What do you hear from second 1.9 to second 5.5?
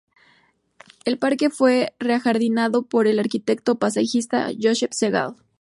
re-ajardinado por el arquitecto paisajista Joseph Segal.